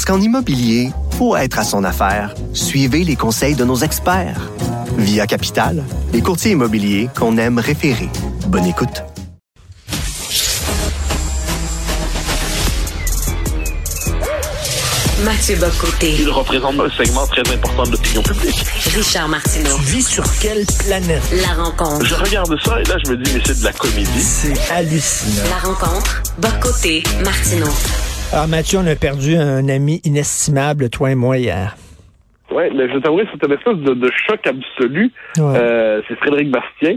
[0.00, 4.50] Parce qu'en immobilier, pour être à son affaire, suivez les conseils de nos experts.
[4.96, 5.84] Via Capital,
[6.14, 8.08] les courtiers immobiliers qu'on aime référer.
[8.46, 9.02] Bonne écoute.
[15.22, 16.14] Mathieu Bocoté.
[16.18, 18.64] Il représente un segment très important de l'opinion publique.
[18.96, 19.76] Richard Martineau.
[19.76, 21.22] Tu vis sur quelle planète?
[21.46, 22.06] La rencontre.
[22.06, 24.22] Je regarde ça et là, je me dis, mais c'est de la comédie.
[24.22, 25.42] C'est hallucinant.
[25.50, 26.22] La rencontre.
[26.38, 27.02] Bocoté.
[27.22, 27.68] Martineau.
[28.32, 31.74] Alors, Mathieu, on a perdu un ami inestimable, toi et moi, hier.
[32.52, 35.10] Oui, mais je t'avouer, c'est une espèce de, de choc absolu.
[35.36, 35.56] Ouais.
[35.56, 36.96] Euh, c'est Frédéric Bastien.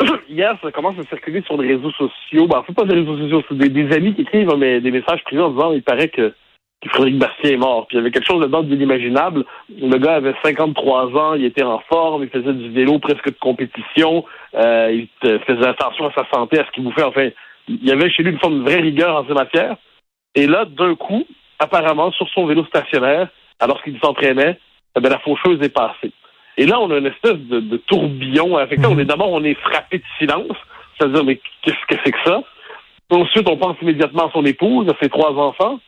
[0.28, 2.46] Hier, ça commence à circuler sur les réseaux sociaux.
[2.48, 4.90] Ben, c'est pas des réseaux sociaux, c'est des, des amis qui écrivent hein, mais des
[4.90, 6.34] messages privés en disant il paraît que,
[6.82, 7.86] que Frédéric Bastien est mort.
[7.86, 9.44] Puis il y avait quelque chose dedans d'inimaginable.
[9.70, 13.38] Le gars avait 53 ans, il était en forme, il faisait du vélo presque de
[13.40, 17.04] compétition, euh, il faisait attention à sa santé, à ce qu'il bouffait.
[17.04, 17.28] Enfin,
[17.68, 19.76] il y avait chez lui une forme de vraie rigueur en ces matières.
[20.34, 21.24] Et là, d'un coup,
[21.58, 23.28] apparemment, sur son vélo stationnaire,
[23.60, 24.58] alors qu'il s'entraînait,
[24.96, 26.12] eh ben, la faucheuse est passée.
[26.56, 28.92] Et là, on a une espèce de, de tourbillon affectant.
[28.92, 30.56] On est d'abord, on est frappé de silence.
[30.96, 32.42] C'est-à-dire, mais qu'est-ce que c'est que ça?
[33.10, 35.80] Ensuite, on pense immédiatement à son épouse, à ses trois enfants.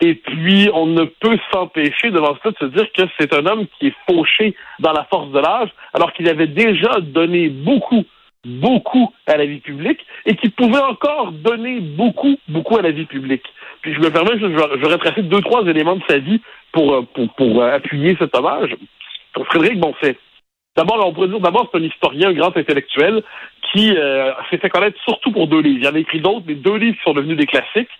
[0.00, 3.66] Et puis, on ne peut s'empêcher devant ça de se dire que c'est un homme
[3.78, 8.04] qui est fauché dans la force de l'âge, alors qu'il avait déjà donné beaucoup,
[8.44, 13.06] beaucoup à la vie publique et qu'il pouvait encore donner beaucoup, beaucoup à la vie
[13.06, 13.44] publique.
[13.86, 16.40] Je me permets, je, je vais retracer deux, trois éléments de sa vie
[16.72, 18.74] pour, euh, pour, pour euh, appuyer cet hommage.
[19.44, 20.16] Frédéric Bonfait.
[20.76, 23.22] D'abord, on pourrait dire, d'abord, c'est un historien, un grand intellectuel
[23.72, 25.78] qui euh, s'est fait connaître surtout pour deux livres.
[25.80, 27.90] Il y en a écrit d'autres, mais deux livres qui sont devenus des classiques.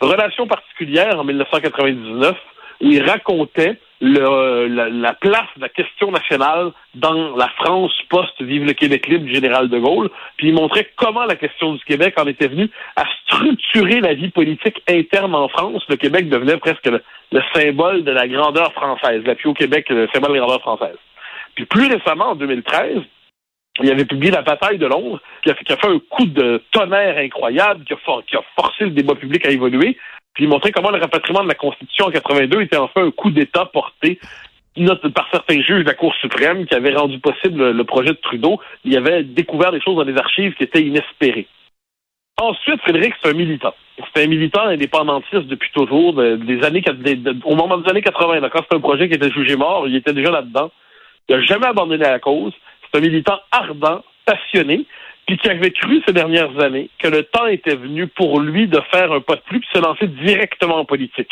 [0.00, 2.36] Relations particulières en 1999,
[2.80, 8.64] où il racontait le, la, la place de la question nationale dans la France post-Vive
[8.64, 12.14] le Québec libre du général de Gaulle, puis il montrait comment la question du Québec
[12.16, 15.84] en était venue à structurer la vie politique interne en France.
[15.88, 20.08] Le Québec devenait presque le, le symbole de la grandeur française, l'appui au Québec, le
[20.12, 20.96] symbole de la grandeur française.
[21.54, 23.02] Puis plus récemment, en 2013,
[23.80, 27.84] il avait publié La bataille de Londres, qui a, fait un coup de tonnerre incroyable,
[27.84, 29.96] qui a forcé le débat public à évoluer,
[30.38, 33.32] puis il montrait comment le rapatriement de la Constitution en 82 était enfin un coup
[33.32, 34.20] d'État porté
[35.12, 38.60] par certains juges de la Cour suprême qui avaient rendu possible le, projet de Trudeau.
[38.84, 41.48] Il avait découvert des choses dans les archives qui étaient inespérées.
[42.40, 43.74] Ensuite, Frédéric, c'est un militant.
[44.14, 48.38] C'est un militant indépendantiste depuis toujours, au moment des années 80.
[48.38, 50.70] là, Quand c'était un projet qui était jugé mort, il était déjà là-dedans.
[51.28, 52.52] Il n'a jamais abandonné la cause.
[52.84, 54.86] C'est un militant ardent, passionné,
[55.28, 58.80] puis qui avait cru ces dernières années que le temps était venu pour lui de
[58.90, 61.30] faire un pas de plus puis se lancer directement en politique.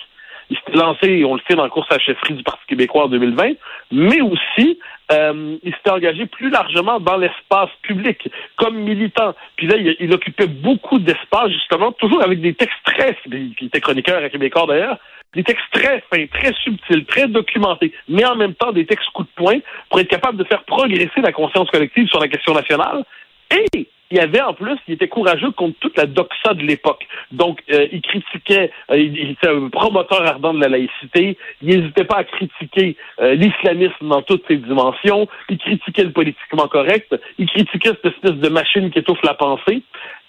[0.50, 3.04] Il s'était lancé, on le sait, dans la course à la chefferie du Parti québécois
[3.04, 3.54] en 2020,
[3.92, 4.78] mais aussi,
[5.10, 9.34] euh, il s'était engagé plus largement dans l'espace public, comme militant.
[9.56, 13.80] Puis là, il, il occupait beaucoup d'espace, justement, toujours avec des textes très, il était
[13.80, 14.98] chroniqueur à Québécois d'ailleurs,
[15.34, 19.24] des textes très fins, très subtils, très documentés, mais en même temps des textes coup
[19.24, 19.58] de poing
[19.90, 23.04] pour être capable de faire progresser la conscience collective sur la question nationale.
[23.50, 27.06] Et il y avait en plus, il était courageux contre toute la doxa de l'époque.
[27.32, 32.04] Donc, euh, il critiquait, euh, il, était un promoteur ardent de la laïcité, il n'hésitait
[32.04, 37.48] pas à critiquer euh, l'islamisme dans toutes ses dimensions, il critiquait le politiquement correct, il
[37.48, 39.82] critiquait cette espèce de machine qui étouffe la pensée.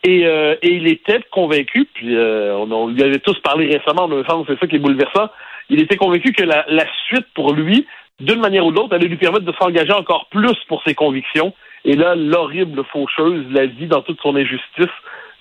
[0.03, 4.07] Et, euh, et il était convaincu, puis euh, on, on lui avait tous parlé récemment,
[4.23, 5.29] temps, c'est ça qui est bouleversant,
[5.69, 7.85] il était convaincu que la, la suite pour lui,
[8.19, 11.53] d'une manière ou de l'autre, allait lui permettre de s'engager encore plus pour ses convictions.
[11.87, 14.91] Et là, l'horrible faucheuse, la vie dans toute son injustice,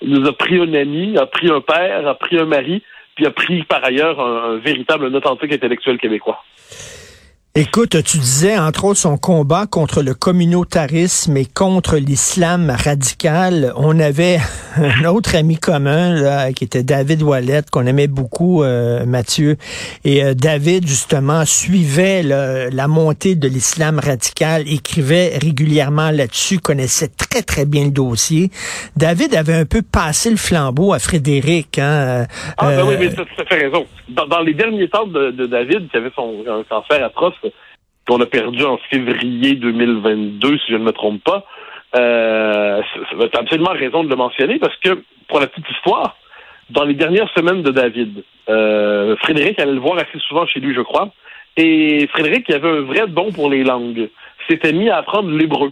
[0.02, 2.82] nous a pris un ami, a pris un père, a pris un mari,
[3.16, 6.44] puis a pris par ailleurs un, un véritable, un authentique intellectuel québécois.
[7.58, 13.72] Écoute, tu disais entre autres son combat contre le communautarisme et contre l'islam radical.
[13.76, 14.36] On avait
[14.76, 19.56] un autre ami commun là, qui était David Wallet, qu'on aimait beaucoup, euh, Mathieu.
[20.04, 27.08] Et euh, David, justement, suivait là, la montée de l'islam radical, écrivait régulièrement là-dessus, connaissait
[27.08, 28.50] très, très bien le dossier.
[28.98, 31.78] David avait un peu passé le flambeau à Frédéric.
[31.78, 32.26] Hein,
[32.58, 33.86] Ah, ben euh, oui, mais tu as fait raison.
[34.10, 37.32] Dans, dans les derniers temps de, de David, qui avait son un cancer atroce,
[38.06, 41.44] qu'on a perdu en février 2022, si je ne me trompe pas,
[41.96, 46.16] euh, tu absolument raison de le mentionner, parce que, pour la petite histoire,
[46.70, 48.24] dans les dernières semaines de David.
[48.48, 51.10] Euh, Frédéric allait le voir assez souvent chez lui, je crois.
[51.56, 54.08] Et Frédéric, qui avait un vrai don pour les langues,
[54.48, 55.70] s'était mis à apprendre l'hébreu.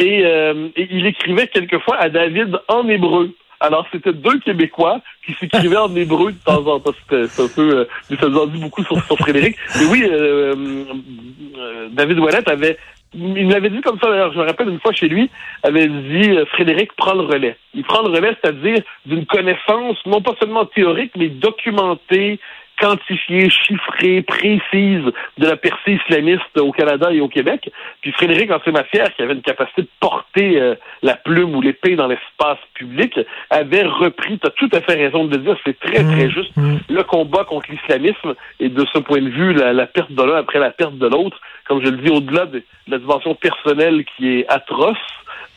[0.00, 3.30] Euh, et il écrivait quelquefois à David en hébreu.
[3.62, 6.90] Alors, c'était deux Québécois qui s'écrivaient en hébreu de temps en temps.
[7.08, 7.78] C'était un peu...
[7.78, 9.56] Euh, ça nous en dit beaucoup sur, sur Frédéric.
[9.78, 10.84] Mais oui, euh,
[11.56, 12.76] euh, David Ouellet avait...
[13.14, 15.30] Il m'avait dit comme ça, d'ailleurs, je me rappelle une fois chez lui,
[15.62, 17.56] avait dit euh, Frédéric prend le relais.
[17.74, 22.40] Il prend le relais, c'est-à-dire d'une connaissance non pas seulement théorique, mais documentée,
[22.82, 25.04] quantifiée, chiffrée, précise
[25.38, 27.70] de la percée islamiste au Canada et au Québec.
[28.00, 32.08] Puis Frédéric, matières, qui avait une capacité de porter euh, la plume ou l'épée dans
[32.08, 33.18] l'espace public,
[33.50, 36.52] avait repris, tu as tout à fait raison de le dire, c'est très, très juste,
[36.88, 40.36] le combat contre l'islamisme et de ce point de vue, la, la perte de l'un
[40.36, 44.04] après la perte de l'autre, comme je le dis, au-delà de, de la dimension personnelle
[44.16, 44.96] qui est atroce,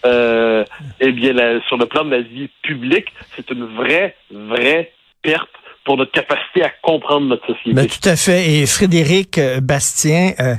[0.06, 0.63] euh,
[1.00, 4.92] eh bien, la- sur le plan de la vie publique, c'est une vraie, vraie
[5.24, 5.50] perte
[5.86, 7.74] pour notre capacité à comprendre notre société.
[7.74, 8.50] Ben, tout à fait.
[8.50, 10.56] Et Frédéric euh, Bastien, euh,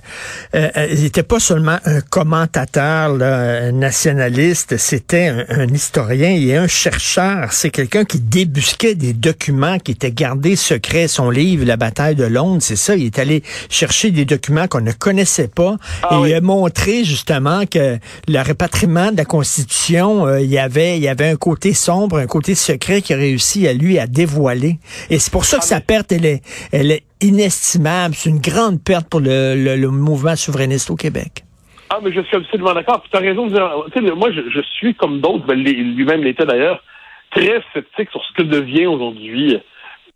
[0.54, 6.56] euh, euh, il n'était pas seulement un commentateur là, nationaliste, c'était un, un historien et
[6.56, 7.52] un chercheur.
[7.52, 11.08] C'est quelqu'un qui débusquait des documents qui étaient gardés secrets.
[11.08, 12.94] Son livre, La bataille de Londres, c'est ça.
[12.94, 16.30] Il est allé chercher des documents qu'on ne connaissait pas Ah et oui.
[16.30, 21.02] il a montré justement que le répatriement de la Constitution, euh, il y avait il
[21.02, 24.78] y avait un côté sombre, un côté secret qui a réussi à lui à dévoiler.
[25.10, 26.42] Et c'est pour ça que sa perte, elle est,
[26.72, 28.14] elle est inestimable.
[28.14, 31.44] C'est une grande perte pour le, le, le mouvement souverainiste au Québec.
[31.90, 33.02] Ah, mais je suis absolument d'accord.
[33.10, 36.82] Tu as raison de moi, je, je suis comme d'autres, ben, lui-même l'était d'ailleurs,
[37.30, 39.58] très sceptique sur ce que devient aujourd'hui euh,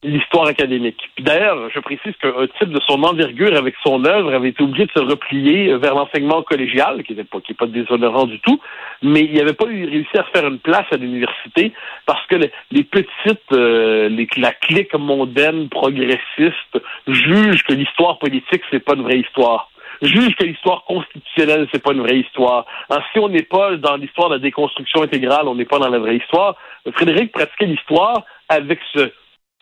[0.02, 1.10] l'histoire académique.
[1.18, 4.92] D'ailleurs, je précise qu'un type de son envergure avec son œuvre avait été obligé de
[4.92, 8.58] se replier vers l'enseignement collégial, qui n'est pas, déshonorant du tout,
[9.02, 11.72] mais il n'avait pas réussi à faire une place à l'université
[12.06, 12.36] parce que
[12.70, 19.02] les, petites, euh, les, la clique mondaine progressiste juge que l'histoire politique, c'est pas une
[19.02, 19.70] vraie histoire
[20.02, 22.64] juge que l'histoire constitutionnelle, c'est pas une vraie histoire.
[22.88, 25.90] Alors, si on n'est pas dans l'histoire de la déconstruction intégrale, on n'est pas dans
[25.90, 26.56] la vraie histoire.
[26.94, 29.12] Frédéric pratiquait l'histoire avec ce,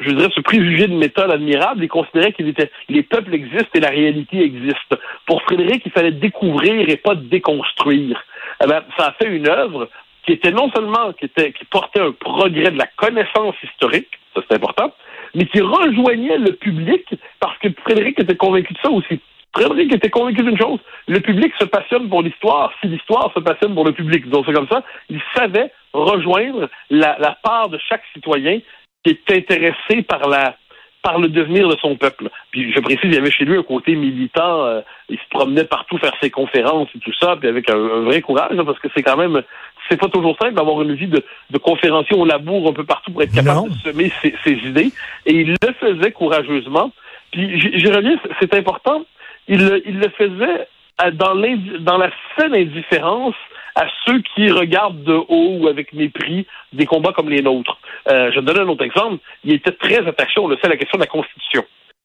[0.00, 3.81] je dirais, ce préjugé de méthode admirable et considérait qu'il était, les peuples existent et
[3.81, 4.97] la réalité existe.
[5.27, 8.23] Pour Frédéric, il fallait découvrir et pas déconstruire.
[8.62, 9.89] Eh ben, ça a fait une œuvre
[10.25, 14.43] qui était non seulement, qui était, qui portait un progrès de la connaissance historique, ça
[14.49, 14.93] c'est important,
[15.35, 17.03] mais qui rejoignait le public
[17.41, 19.21] parce que Frédéric était convaincu de ça aussi.
[19.56, 20.79] Frédéric était convaincu d'une chose,
[21.09, 24.29] le public se passionne pour l'histoire si l'histoire se passionne pour le public.
[24.29, 28.61] Donc c'est comme ça, il savait rejoindre la, la part de chaque citoyen
[29.05, 30.56] qui est intéressé par la
[31.00, 32.29] par le devenir de son peuple.
[32.50, 35.65] Puis je précise, il y avait chez lui un côté militant, euh, il se promenait
[35.65, 38.81] partout faire ses conférences et tout ça, puis avec un, un vrai courage, là, parce
[38.81, 39.41] que c'est quand même,
[39.89, 43.12] c'est pas toujours simple d'avoir une vie de, de conférencier au labour un peu partout
[43.12, 43.67] pour être capable Non.
[43.69, 44.91] de semer ses, ses idées.
[45.25, 46.91] Et il le faisait courageusement.
[47.31, 49.05] Puis j'y reviens, c'est- important,
[49.47, 50.67] il, le- il le faisait
[50.99, 53.37] à- dans, l'indi- dans la saine indifférence
[53.80, 57.78] à ceux qui regardent de haut ou avec mépris des combats comme les nôtres.
[58.10, 59.19] Euh, je donne un autre exemple.
[59.44, 61.64] Il était très attaché, on le sait, à la question de la Constitution.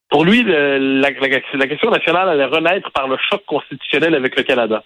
[0.09, 4.35] Pour lui, le- la, la- la question nationale allait renaître par le choc constitutionnel avec
[4.37, 4.83] le Canada.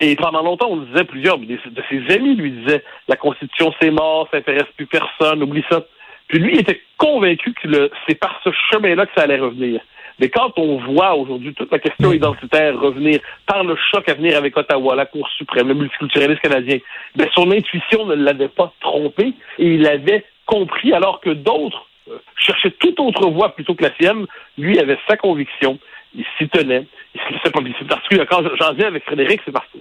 [0.00, 1.56] Et pendant longtemps, on disait, plusieurs de
[1.88, 5.82] ses amis lui disaient, la Constitution c'est mort, ça intéresse plus personne, oublie ça.
[6.26, 9.80] Puis lui, il était convaincu que c'est par ce chemin-là que ça allait revenir.
[10.20, 14.36] Mais quand on voit aujourd'hui toute la question identitaire revenir par le choc à venir
[14.36, 16.78] avec Ottawa, la Cour suprême, le multiculturalisme canadien,
[17.16, 22.18] ben son intuition ne l'avait pas trompé et il avait compris alors que d'autres euh,
[22.36, 24.26] cherchaient toute autre voie plutôt que la sienne.
[24.58, 25.78] Lui avait sa conviction,
[26.14, 26.86] il s'y tenait.
[27.14, 29.78] Il se laissait pas c'est parce que quand j'en viens avec Frédéric, c'est parce que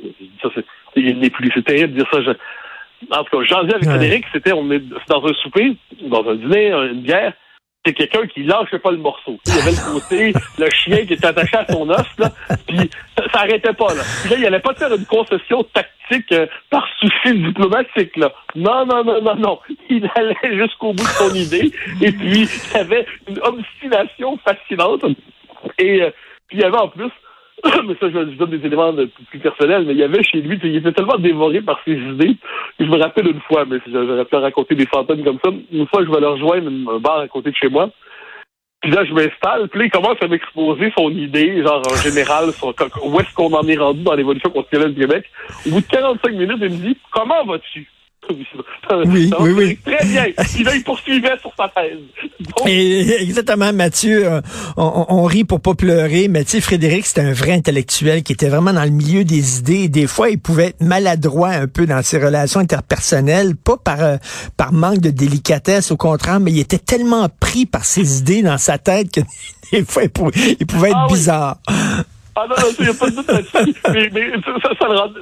[0.55, 0.65] c'est
[0.95, 2.21] il n'est plus, c'est terrible de dire ça.
[2.21, 2.31] je-
[3.11, 3.95] en tout cas, j'en viens avec Ouais.
[3.97, 4.79] Frédéric, c'était on est
[5.09, 7.33] dans un souper, dans un dîner, une bière
[7.85, 9.39] c'est quelqu'un qui lâchait pas le morceau.
[9.45, 12.31] Il y avait le côté, le chien qui était attaché à son os, là,
[12.67, 14.03] puis ça, ça arrêtait pas, là.
[14.21, 18.31] Puis là, il allait pas faire une concession tactique euh, par souci diplomatique, là.
[18.55, 19.59] Non, non, non, non, non.
[19.89, 21.71] Il allait jusqu'au bout de son idée,
[22.01, 25.05] et puis il avait une obstination fascinante.
[25.77, 26.11] Et euh,
[26.47, 27.11] puis il y avait en plus,
[27.87, 30.41] mais ça, je, je donne des éléments de- plus personnels, mais il y avait chez
[30.41, 32.35] lui, il était tellement dévoré par ses idées.
[32.79, 35.51] Je me rappelle une fois, mais j'aurais pu raconter des fantômes comme ça.
[35.71, 37.89] Une fois, je vais le rejoindre un bar à côté de chez moi.
[38.81, 42.49] Puis là, je m'installe, puis là, il commence à m'exposer son idée, genre en général,
[42.49, 45.25] où est-ce qu'on en est rendu dans l'évolution constitutionnelle du Québec.
[45.65, 47.89] Au bout de 45 minutes, il me dit Comment vas-tu?
[49.05, 49.77] Oui, oui, oui.
[49.85, 50.25] Très bien.
[50.57, 51.97] Il, là, il poursuivait sur sa thèse.
[52.39, 54.41] Donc, Et, exactement, Mathieu, euh,
[54.77, 58.33] on, on rit pour pas pleurer, mais tu sais, Frédéric, c'était un vrai intellectuel qui
[58.33, 59.87] était vraiment dans le milieu des idées.
[59.87, 64.17] Des fois, il pouvait être maladroit un peu dans ses relations interpersonnelles, pas par, euh,
[64.57, 68.57] par manque de délicatesse, au contraire, mais il était tellement pris par ses idées dans
[68.57, 69.21] sa tête que
[69.71, 71.73] des fois, il pouvait, il pouvait être Ah oui.
[72.35, 73.75] Ah non, non, il n'y a pas de doute là-dessus.
[73.93, 75.19] Mais, mais ça, ça, ça le rendait,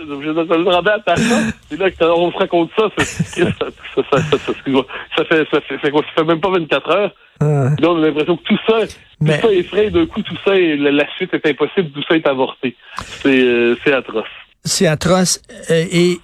[0.50, 1.51] ça le rendait attachant.
[1.70, 2.84] C'est là qu'on se raconte ça.
[2.98, 3.65] c'est- Ça, ça,
[3.96, 4.86] ça, ça, ça, excuse-moi.
[5.18, 7.12] ça fait, ça fait, ça fait, ça fait même pas 24 heures.
[7.41, 7.70] Ah.
[7.80, 8.77] Là, on a l'impression que tout ça,
[9.20, 9.89] Mais- tout ça est frais.
[9.89, 11.91] D'un coup, tout ça, est, la, la suite est impossible.
[11.91, 12.75] Tout ça est avorté.
[13.22, 14.24] C'est, euh, c'est atroce.
[14.63, 15.41] C'est atroce.
[15.70, 16.20] Euh, et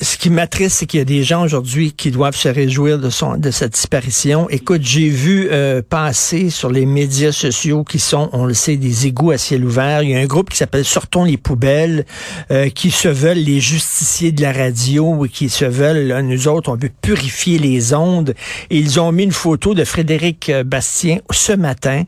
[0.00, 3.10] ce qui m'attriste, c'est qu'il y a des gens aujourd'hui qui doivent se réjouir de
[3.10, 4.48] son de sa disparition.
[4.50, 9.06] Écoute, j'ai vu euh, passer sur les médias sociaux qui sont, on le sait, des
[9.06, 10.02] égouts à ciel ouvert.
[10.02, 12.06] Il y a un groupe qui s'appelle Sortons les poubelles,
[12.50, 16.48] euh, qui se veulent les justiciers de la radio et qui se veulent, là, nous
[16.48, 18.34] autres, on veut purifier les ondes.
[18.70, 22.02] Et ils ont mis une photo de Frédéric euh, Bastien ce matin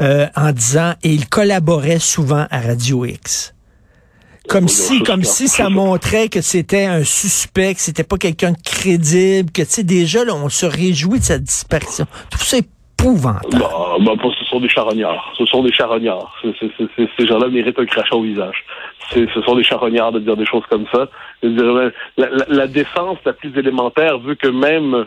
[0.00, 3.52] euh, en disant, et il collaborait souvent à Radio X.
[4.48, 8.52] Comme si, ça, comme si ça montrait que c'était un suspect, que c'était pas quelqu'un
[8.52, 12.06] de crédible, que tu sais déjà là, on se réjouit de sa disparition.
[12.30, 13.58] Tout ça épouvantable.
[13.58, 15.32] Bah, bah, ce sont des charognards.
[15.38, 16.34] Ce sont des charognards.
[16.60, 18.64] Ces gens-là méritent un crachat au visage.
[19.14, 21.08] Ce sont des charognards de dire des choses comme ça.
[21.42, 21.64] Dire,
[22.16, 25.06] La, la- la décence la plus élémentaire veut que même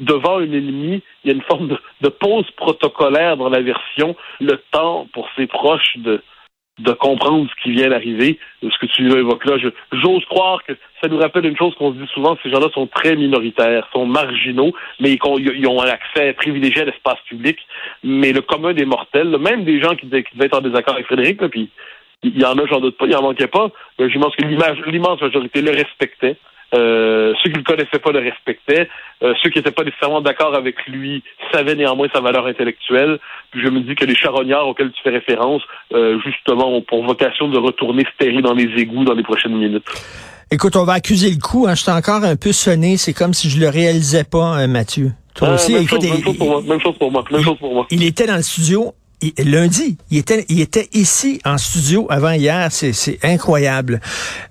[0.00, 4.14] devant un ennemi, il y a une forme de, de pause protocolaire dans la version,
[4.40, 6.22] le temps pour ses proches de
[6.78, 9.56] de comprendre ce qui vient d'arriver, ce que tu évoques là.
[9.92, 12.86] J'ose croire que ça nous rappelle une chose qu'on se dit souvent, ces gens-là sont
[12.86, 17.58] très minoritaires, sont marginaux, mais ils, ont un accès privilégié à l'espace public.
[18.02, 21.42] Mais le commun des mortels, même des gens qui, devaient- être en désaccord avec Frédéric,
[21.42, 21.68] là, puis
[22.22, 24.44] il y en a, j'en doute pas, il en manquait pas, mais je pense que
[24.44, 26.36] l'immense majorité le respectait.
[26.74, 28.88] Euh, ceux qui le connaissaient pas le respectaient.
[29.22, 33.18] Euh, ceux qui n'étaient pas nécessairement d'accord avec lui savaient néanmoins sa valeur intellectuelle.
[33.50, 35.62] Puis je me dis que les charognards auxquels tu fais référence,
[35.92, 39.84] euh, justement, ont pour vocation de retourner terrer dans les égouts dans les prochaines minutes.
[40.50, 41.66] Écoute, on va accuser le coup.
[41.66, 41.74] Hein.
[41.74, 42.96] Je suis encore un peu sonné.
[42.96, 45.12] C'est comme si je le réalisais pas, hein, Mathieu.
[45.34, 45.72] Toi Ah, aussi.
[45.72, 46.62] même, Écoute, chose, même chose pour moi.
[46.66, 47.24] Même chose pour moi.
[47.30, 47.86] Même chose pour moi.
[47.90, 49.96] il était dans le studio il- lundi.
[50.10, 52.68] Il était, il était ici en studio avant hier.
[52.70, 54.00] C'est, c'est incroyable.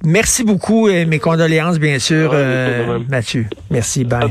[0.04, 3.00] Merci beaucoup et mes condoléances, bien sûr, Ouais, euh.
[3.10, 3.46] Mathieu.
[3.70, 4.04] Merci.
[4.04, 4.30] Bye.